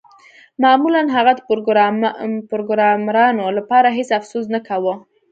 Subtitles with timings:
[0.63, 1.41] معمولاً هغه د
[2.59, 4.93] پروګرامرانو لپاره هیڅ افسوس نه کاوه